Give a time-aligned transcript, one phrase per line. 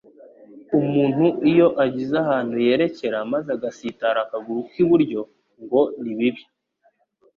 [0.79, 5.21] Umuntu iyo agize ahantu yerekera, maze agasitara akaguru k’i buryo,
[5.61, 6.41] ngo ni bibi,